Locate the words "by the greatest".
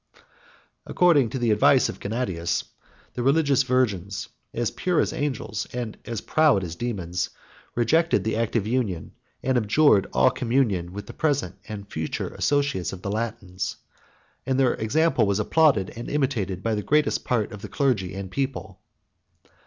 16.63-17.23